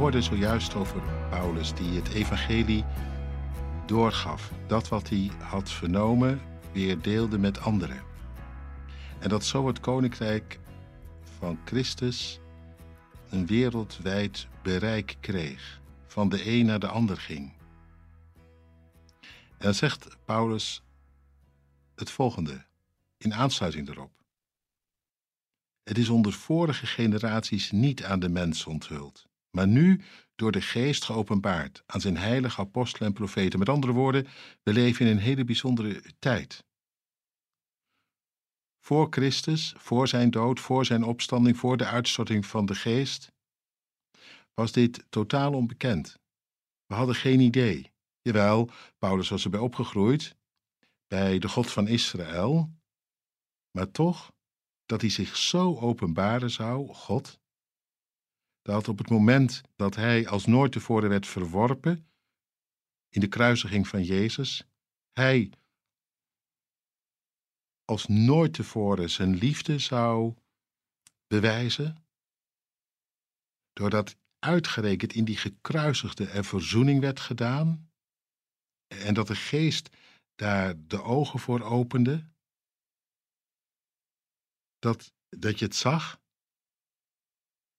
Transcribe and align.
hoorden 0.00 0.22
zojuist 0.22 0.74
over 0.74 1.02
Paulus 1.30 1.74
die 1.74 1.96
het 1.96 2.08
evangelie 2.08 2.84
doorgaf. 3.86 4.52
Dat 4.66 4.88
wat 4.88 5.08
hij 5.08 5.30
had 5.42 5.70
vernomen 5.70 6.40
weer 6.72 7.00
deelde 7.00 7.38
met 7.38 7.60
anderen. 7.60 8.02
En 9.18 9.28
dat 9.28 9.44
zo 9.44 9.66
het 9.66 9.80
koninkrijk 9.80 10.58
van 11.38 11.58
Christus 11.64 12.40
een 13.28 13.46
wereldwijd 13.46 14.48
bereik 14.62 15.16
kreeg, 15.20 15.80
van 16.06 16.28
de 16.28 16.46
een 16.46 16.66
naar 16.66 16.80
de 16.80 16.88
ander 16.88 17.16
ging. 17.16 17.52
En 19.20 19.28
dan 19.58 19.74
zegt 19.74 20.16
Paulus 20.24 20.82
het 21.94 22.10
volgende, 22.10 22.64
in 23.18 23.34
aansluiting 23.34 23.86
daarop. 23.86 24.12
Het 25.82 25.98
is 25.98 26.08
onder 26.08 26.32
vorige 26.32 26.86
generaties 26.86 27.70
niet 27.70 28.04
aan 28.04 28.20
de 28.20 28.28
mens 28.28 28.66
onthuld, 28.66 29.28
maar 29.50 29.68
nu 29.68 30.00
door 30.34 30.52
de 30.52 30.60
geest 30.60 31.04
geopenbaard 31.04 31.82
aan 31.86 32.00
zijn 32.00 32.16
heilige 32.16 32.60
apostelen 32.60 33.08
en 33.08 33.14
profeten. 33.14 33.58
Met 33.58 33.68
andere 33.68 33.92
woorden, 33.92 34.26
we 34.62 34.72
leven 34.72 35.06
in 35.06 35.12
een 35.12 35.22
hele 35.22 35.44
bijzondere 35.44 36.02
tijd. 36.18 36.64
Voor 38.80 39.06
Christus, 39.10 39.74
voor 39.76 40.08
zijn 40.08 40.30
dood, 40.30 40.60
voor 40.60 40.84
zijn 40.84 41.04
opstanding, 41.04 41.56
voor 41.56 41.76
de 41.76 41.86
uitstorting 41.86 42.46
van 42.46 42.66
de 42.66 42.74
geest, 42.74 43.32
was 44.54 44.72
dit 44.72 45.04
totaal 45.08 45.52
onbekend. 45.52 46.18
We 46.86 46.94
hadden 46.94 47.14
geen 47.14 47.40
idee. 47.40 47.92
Jawel, 48.22 48.70
Paulus 48.98 49.28
was 49.28 49.44
erbij 49.44 49.60
opgegroeid, 49.60 50.36
bij 51.06 51.38
de 51.38 51.48
God 51.48 51.70
van 51.70 51.88
Israël, 51.88 52.70
maar 53.70 53.90
toch 53.90 54.32
dat 54.84 55.00
hij 55.00 55.10
zich 55.10 55.36
zo 55.36 55.78
openbaren 55.78 56.50
zou, 56.50 56.94
God, 56.94 57.40
dat 58.62 58.88
op 58.88 58.98
het 58.98 59.10
moment 59.10 59.60
dat 59.76 59.94
hij 59.94 60.28
als 60.28 60.46
nooit 60.46 60.72
tevoren 60.72 61.08
werd 61.08 61.26
verworpen 61.26 62.08
in 63.08 63.20
de 63.20 63.28
kruisiging 63.28 63.88
van 63.88 64.02
Jezus, 64.02 64.66
hij 65.12 65.52
als 67.84 68.06
nooit 68.06 68.54
tevoren 68.54 69.10
zijn 69.10 69.34
liefde 69.34 69.78
zou 69.78 70.34
bewijzen, 71.26 72.04
doordat 73.72 74.16
uitgerekend 74.38 75.12
in 75.12 75.24
die 75.24 75.36
gekruisigde 75.36 76.26
er 76.26 76.44
verzoening 76.44 77.00
werd 77.00 77.20
gedaan 77.20 77.90
en 78.86 79.14
dat 79.14 79.26
de 79.26 79.36
geest 79.36 79.96
daar 80.34 80.86
de 80.86 81.02
ogen 81.02 81.38
voor 81.38 81.62
opende, 81.62 82.28
dat, 84.78 85.12
dat 85.28 85.58
je 85.58 85.64
het 85.64 85.74
zag, 85.74 86.20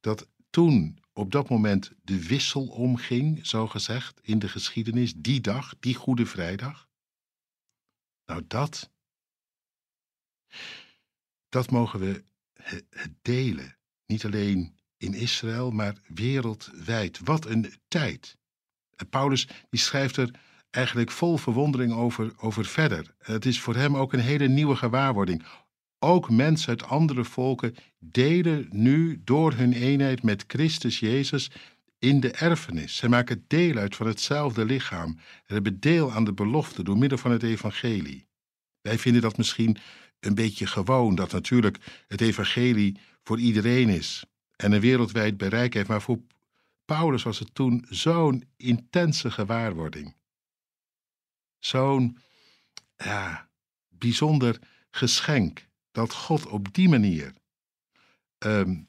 dat 0.00 0.28
toen 0.50 0.98
op 1.12 1.30
dat 1.30 1.48
moment 1.48 1.92
de 2.02 2.26
wissel 2.26 2.66
omging, 2.66 3.46
zo 3.46 3.66
gezegd, 3.66 4.20
in 4.22 4.38
de 4.38 4.48
geschiedenis, 4.48 5.14
die 5.16 5.40
dag, 5.40 5.74
die 5.80 5.94
Goede 5.94 6.26
Vrijdag. 6.26 6.88
Nou, 8.26 8.44
dat, 8.46 8.90
dat 11.48 11.70
mogen 11.70 12.00
we 12.00 12.24
delen. 13.22 13.76
Niet 14.06 14.24
alleen 14.24 14.76
in 14.96 15.14
Israël, 15.14 15.70
maar 15.70 15.96
wereldwijd. 16.06 17.20
Wat 17.24 17.46
een 17.46 17.72
tijd. 17.88 18.36
Paulus 19.10 19.48
die 19.70 19.80
schrijft 19.80 20.16
er 20.16 20.40
eigenlijk 20.70 21.10
vol 21.10 21.36
verwondering 21.36 21.92
over, 21.92 22.32
over 22.38 22.64
verder. 22.64 23.14
Het 23.18 23.46
is 23.46 23.60
voor 23.60 23.74
hem 23.74 23.96
ook 23.96 24.12
een 24.12 24.20
hele 24.20 24.48
nieuwe 24.48 24.76
gewaarwording. 24.76 25.44
Ook 25.98 26.30
mensen 26.30 26.68
uit 26.68 26.82
andere 26.82 27.24
volken 27.24 27.74
delen 27.98 28.68
nu 28.70 29.20
door 29.24 29.52
hun 29.52 29.72
eenheid 29.72 30.22
met 30.22 30.44
Christus 30.46 31.00
Jezus 31.00 31.50
in 31.98 32.20
de 32.20 32.30
erfenis. 32.30 32.96
Zij 32.96 33.08
maken 33.08 33.44
deel 33.46 33.76
uit 33.76 33.96
van 33.96 34.06
hetzelfde 34.06 34.64
lichaam 34.64 35.18
en 35.46 35.54
hebben 35.54 35.80
deel 35.80 36.12
aan 36.12 36.24
de 36.24 36.32
belofte 36.32 36.82
door 36.82 36.98
middel 36.98 37.18
van 37.18 37.30
het 37.30 37.42
evangelie. 37.42 38.26
Wij 38.80 38.98
vinden 38.98 39.22
dat 39.22 39.36
misschien 39.36 39.76
een 40.20 40.34
beetje 40.34 40.66
gewoon, 40.66 41.14
dat 41.14 41.32
natuurlijk 41.32 42.04
het 42.08 42.20
evangelie 42.20 42.98
voor 43.22 43.38
iedereen 43.38 43.88
is 43.88 44.24
en 44.56 44.72
een 44.72 44.80
wereldwijd 44.80 45.36
bereik 45.36 45.74
heeft, 45.74 45.88
maar 45.88 46.02
voor 46.02 46.20
Paulus 46.84 47.22
was 47.22 47.38
het 47.38 47.54
toen 47.54 47.84
zo'n 47.88 48.44
intense 48.56 49.30
gewaarwording. 49.30 50.16
Zo'n 51.58 52.18
ja, 52.96 53.48
bijzonder 53.88 54.58
geschenk 54.90 55.67
dat 55.98 56.12
God 56.12 56.46
op 56.46 56.74
die 56.74 56.88
manier 56.88 57.34
um, 58.38 58.88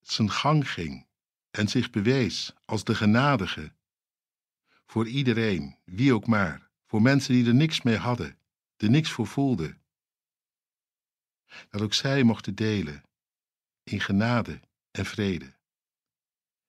zijn 0.00 0.30
gang 0.30 0.70
ging 0.70 1.06
en 1.50 1.68
zich 1.68 1.90
bewees 1.90 2.52
als 2.64 2.84
de 2.84 2.94
genadige 2.94 3.72
voor 4.86 5.06
iedereen, 5.08 5.76
wie 5.84 6.14
ook 6.14 6.26
maar, 6.26 6.70
voor 6.86 7.02
mensen 7.02 7.34
die 7.34 7.46
er 7.46 7.54
niks 7.54 7.82
mee 7.82 7.96
hadden, 7.96 8.38
er 8.76 8.90
niks 8.90 9.10
voor 9.10 9.26
voelden. 9.26 9.82
Dat 11.70 11.80
ook 11.80 11.94
zij 11.94 12.22
mochten 12.22 12.54
delen 12.54 13.02
in 13.82 14.00
genade 14.00 14.60
en 14.90 15.06
vrede. 15.06 15.54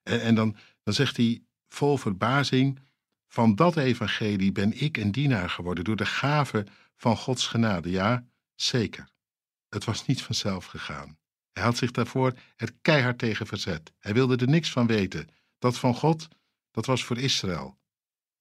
En, 0.03 0.21
en 0.21 0.35
dan, 0.35 0.55
dan 0.83 0.93
zegt 0.93 1.17
hij 1.17 1.43
vol 1.67 1.97
verbazing: 1.97 2.79
Van 3.27 3.55
dat 3.55 3.77
evangelie 3.77 4.51
ben 4.51 4.81
ik 4.81 4.97
een 4.97 5.11
dienaar 5.11 5.49
geworden 5.49 5.83
door 5.83 5.95
de 5.95 6.05
gave 6.05 6.65
van 6.95 7.17
Gods 7.17 7.47
genade. 7.47 7.89
Ja, 7.89 8.27
Zeker. 8.59 9.09
Het 9.69 9.83
was 9.83 10.05
niet 10.05 10.21
vanzelf 10.21 10.65
gegaan. 10.65 11.17
Hij 11.51 11.63
had 11.63 11.77
zich 11.77 11.91
daarvoor 11.91 12.33
er 12.55 12.73
keihard 12.81 13.17
tegen 13.17 13.47
verzet. 13.47 13.93
Hij 13.99 14.13
wilde 14.13 14.35
er 14.35 14.49
niks 14.49 14.71
van 14.71 14.87
weten. 14.87 15.27
Dat 15.57 15.77
van 15.77 15.95
God, 15.95 16.27
dat 16.71 16.85
was 16.85 17.03
voor 17.03 17.17
Israël. 17.17 17.79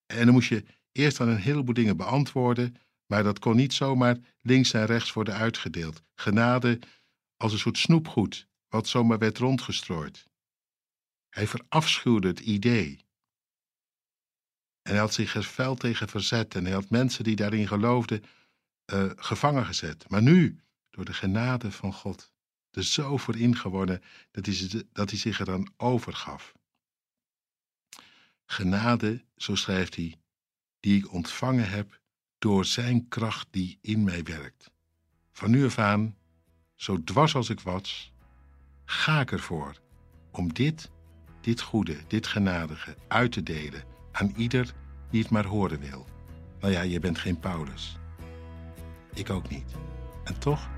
En 0.07 0.25
dan 0.25 0.35
moest 0.35 0.49
je 0.49 0.65
eerst 0.93 1.21
aan 1.21 1.29
een 1.29 1.37
heleboel 1.37 1.75
dingen 1.75 1.97
beantwoorden, 1.97 2.77
maar 3.07 3.23
dat 3.23 3.39
kon 3.39 3.57
niet 3.57 3.73
zomaar 3.73 4.19
links 4.41 4.73
en 4.73 4.87
rechts 4.87 5.13
worden 5.13 5.35
uitgedeeld. 5.35 6.03
Genade 6.15 6.79
als 7.37 7.53
een 7.53 7.59
soort 7.59 7.79
snoepgoed, 7.79 8.49
wat 8.69 8.89
zomaar 8.89 9.19
werd 9.19 9.39
rondgestrooid. 9.39 10.29
Hij 11.29 11.47
verafschuwde 11.47 12.29
het 12.29 12.41
idee. 12.41 13.05
En 14.83 14.93
hij 14.93 15.01
had 15.01 15.15
zich 15.15 15.35
er 15.35 15.43
fel 15.43 15.75
tegen 15.75 16.09
verzet 16.09 16.55
en 16.55 16.65
hij 16.65 16.75
had 16.75 16.91
mensen 16.91 17.25
die 17.25 17.37
daarin 17.37 17.67
geloofden 17.67 18.23
uh, 18.93 19.11
gevangen 19.17 19.67
gezet. 19.67 20.09
Maar 20.09 20.23
nu, 20.23 20.61
door 20.91 21.05
de 21.05 21.13
genade 21.13 21.71
van 21.71 21.93
God, 21.93 22.33
er 22.71 22.85
zo 22.85 23.17
voor 23.17 23.37
ingeworden 23.37 24.03
dat 24.31 24.47
hij, 24.47 24.85
dat 24.93 25.11
hij 25.11 25.19
zich 25.19 25.39
er 25.39 25.45
dan 25.45 25.73
overgaf. 25.77 26.55
Genade, 28.45 29.25
zo 29.37 29.55
schrijft 29.55 29.97
hij, 29.97 30.17
die 30.81 30.99
ik 30.99 31.13
ontvangen 31.13 31.69
heb 31.69 32.01
door 32.39 32.65
zijn 32.65 33.09
kracht 33.09 33.49
die 33.51 33.79
in 33.81 34.05
mij 34.05 34.23
werkt. 34.23 34.71
Van 35.33 35.51
nu 35.51 35.65
af 35.65 35.79
aan, 35.79 36.17
zo 36.75 37.05
dwars 37.05 37.35
als 37.35 37.51
ik 37.51 37.61
was, 37.61 38.13
ga 38.85 39.21
ik 39.21 39.33
ervoor 39.33 39.81
om 40.31 40.53
dit, 40.53 40.91
dit 41.41 41.61
goede, 41.61 41.97
dit 42.07 42.27
genadige 42.27 42.97
uit 43.09 43.33
te 43.33 43.43
delen 43.43 43.85
aan 44.13 44.33
ieder 44.37 44.75
die 45.11 45.23
het 45.23 45.31
maar 45.31 45.45
horen 45.45 45.81
wil. 45.81 46.07
Nou 46.61 46.73
ja, 46.73 46.81
je 46.81 47.01
bent 47.01 47.19
geen 47.19 47.39
Paulus. 47.39 47.99
Ik 49.17 49.31
ook 49.31 49.49
niet. 49.49 49.75
En 50.25 50.39
toch, 50.39 50.69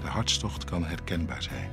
de 0.00 0.06
hartstocht 0.06 0.64
kan 0.64 0.84
herkenbaar 0.84 1.42
zijn. 1.42 1.70